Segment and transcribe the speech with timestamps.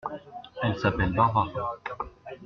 [0.63, 1.47] Elle s’appelle Barbara.